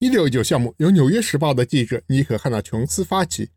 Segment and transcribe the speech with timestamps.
[0.00, 3.50] 一六一九项目由《纽约时报》的记者尼可·汉纳琼斯发起，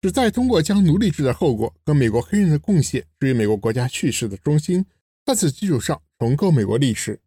[0.00, 4.84] 旨在通过将奴隶制的后果和美国黑人的贡献置于美国国家叙事的中心，
[5.24, 7.20] 在此基础上重构美国历史。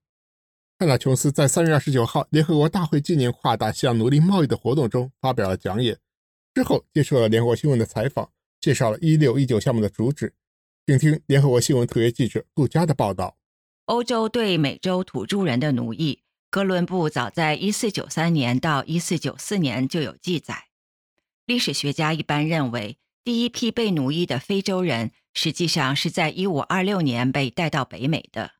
[0.77, 5.97] 汉纳琼斯在三月二十九号联合国大会纪念跨大西洋奴隶贸易的活动中发表了讲演，
[6.53, 8.29] 之后接受了联合国新闻的采访，
[8.59, 10.33] 介绍了一六一九项目的主旨。
[10.85, 13.37] 请听联合国新闻特约记者杜佳的报道：
[13.85, 16.19] 欧洲对美洲土著人的奴役。
[16.49, 20.67] 哥伦布早在1493年到1494年就有记载。
[21.45, 28.51] 历史学家一般认为，第一批被奴役的非洲人实际上是在1526年被带到北美的。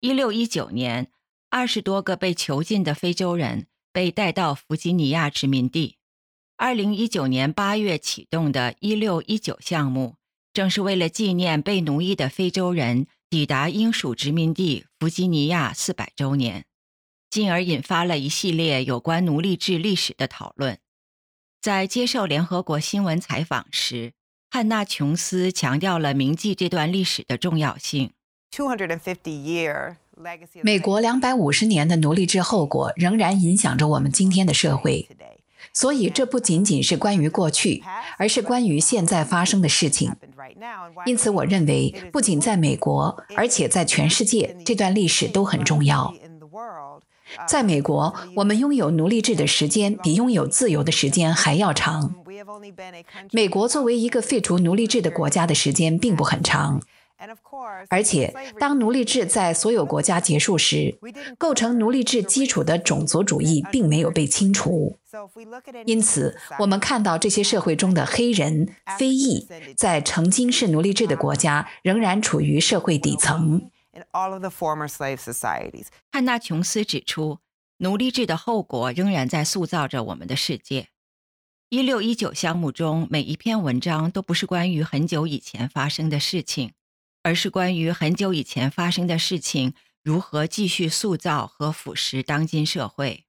[0.00, 1.10] 1619年，
[1.50, 5.98] 二十多个被囚禁的非洲人被带到弗吉尼亚殖民地。
[6.58, 10.16] 2019年8月启动的1619项目，
[10.52, 16.64] 正是为了纪念被奴役的非洲人抵达英属殖民地弗吉尼亚400周年。
[17.34, 20.78] 进而引发了一系列有关奴隶制历史的讨论。
[21.60, 24.12] 在接受联合国新闻采访时，
[24.52, 28.12] 汉娜·琼斯强调了铭记这段历史的重要性。
[30.62, 35.08] 美国两百五十年的奴隶制后果仍然影响着我们今天的社会，
[35.72, 37.82] 所以这不仅仅是关于过去，
[38.16, 40.14] 而是关于现在发生的事情。
[41.04, 46.14] 因此，我认为不仅在美国，而且在全世界，这段历史都很重要。
[47.48, 52.14] 在美国，我们拥有奴隶制的时间比拥有自由的时间还要长。
[53.32, 56.80] 美国作为一个废除奴隶制的国家的时间并不很长，
[57.88, 60.98] 而且当奴隶制在所有国家结束时，
[61.38, 64.98] 构成奴隶制基础的种族主义并没有被清除。
[65.86, 73.70] 因此，我们看到这些社会中的黑人、非裔，在曾经是奴隶制的国家仍然处于社会底层。
[76.12, 77.38] 汉娜·琼斯指出，
[77.78, 80.88] 奴隶制的后果仍然在塑造着我们的世界。
[81.70, 86.72] 一六一九项目中每一篇文章都不是关于很久以前发生的事情，
[87.22, 93.24] 而是关于很久以前发生的事情如何继续塑造和腐蚀当今社会。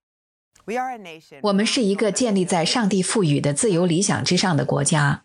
[1.42, 5.24] 我们是一个建立在上帝赋予的自由理想之上的国家。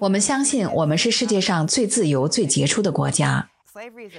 [0.00, 3.51] 我们相信我们是世界上最自由、最杰出的国家。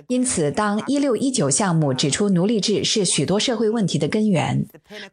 [0.07, 4.65] 因此，当一六一九项目指出奴隶制是许多社会问题的根源，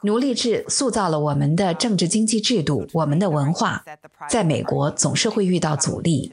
[0.02, 3.84] 奴隶制塑造了我们的政治经济制度、我们的文化，
[4.28, 6.32] 在美国总是会遇到阻力。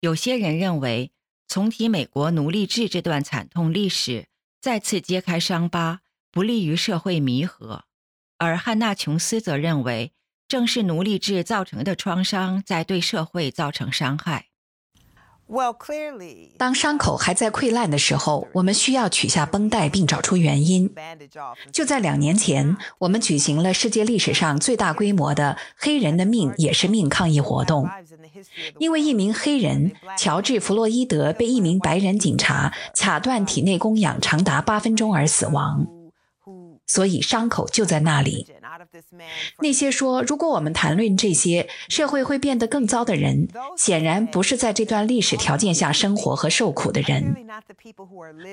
[0.00, 1.12] 有些人认为，
[1.46, 4.26] 重提美国奴隶制这段惨痛历史，
[4.60, 6.00] 再次揭开伤疤，
[6.30, 7.84] 不利于社会弥合；
[8.38, 10.12] 而汉娜·琼斯则认为，
[10.48, 14.51] 正是奴隶制造成的创伤在对社会造成伤害。
[16.56, 20.90] 当伤口还在溃烂的时候，我们需要取下绷带并找出原因。
[21.72, 27.88] 就在两年前，我们举行了世界历史上最大规模的“黑人的命也是命”抗议活动，
[28.78, 35.86] 因为一名黑人乔治·弗洛伊德被一名白人警察卡断体内供氧长达八分钟而死亡，
[36.86, 38.46] 所以伤口就在那里。
[39.60, 47.34] 那些说如果我们谈论这些，社会会变得更糟的人，显然不是在这段历史条件下生活和受苦的人。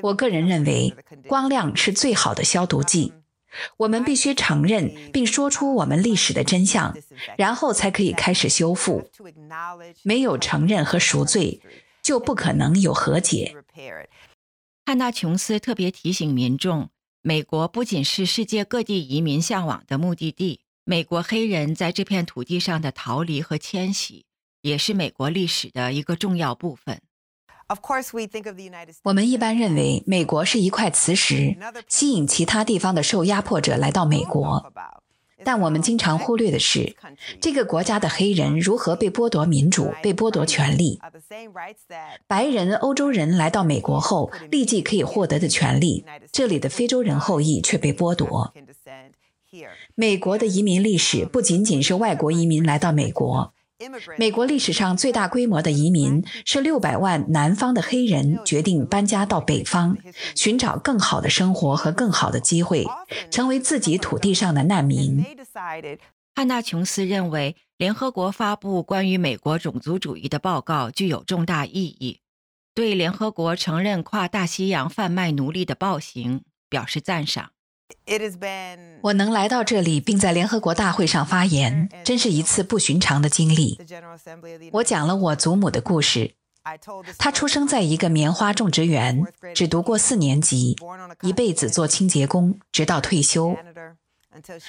[0.01, 0.93] 我个人认为，
[1.27, 3.13] 光亮是最好的消毒剂。
[3.77, 6.95] 我们必须承认并说出我们历史的真相，
[7.35, 9.09] 然后才可以开始修复。
[10.03, 11.59] 没有承认和赎罪，
[12.03, 13.55] 就不可能有和解。
[14.85, 16.89] 汉娜·琼斯特别提醒民众。
[17.21, 24.25] 美国不仅是世界各地移民向往的目的地，美国黑人在这片土地上的逃离和迁徙，
[24.61, 27.01] 也是美国历史的一个重要部分。
[29.03, 31.57] 我们一般认为美国是一块磁石，
[31.89, 34.71] 吸引其他地方的受压迫者来到美国。
[35.43, 36.95] 但我们经常忽略的是，
[37.39, 40.99] 这个国家的黑人如何被剥夺民主、被剥夺权利。
[42.27, 48.53] 白人、欧洲人来到美国后，立即可以获得的权利，这里的非洲人后裔却被剥夺。
[49.95, 53.53] 美国的移民历史不仅仅是外国移民来到美国。
[54.17, 59.97] 美国历史上最大规模的移民是六百万南方的黑人决定搬家到北方，
[60.35, 62.85] 寻找更好的生活和更好的机会，
[63.31, 65.23] 成为自己土地上的难民。
[66.35, 72.19] 汉娜·琼斯认为，联合国发布关于美国种族主义的报告具有重大意义，
[72.75, 77.51] 对联合国承认跨大西洋贩卖奴隶的暴行表示赞赏。
[79.01, 83.79] 我能来到这里，并在联合国大会上发言，真是一次不寻常的经历。
[84.71, 86.33] 我讲了我祖母的故事。
[87.17, 89.23] 她出生在一个棉花种植园，
[89.55, 90.75] 只读过四年级，
[91.21, 93.55] 一辈子做清洁工，直到退休。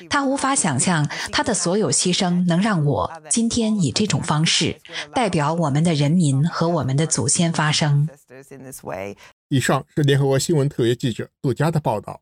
[0.08, 4.80] 她无法想象她的所有牺牲能让我今天以这种方式
[5.12, 8.08] 代表我们的人民和我们的祖先发声。
[9.48, 12.20] 以上是联合国新闻特约记者杜佳的报道。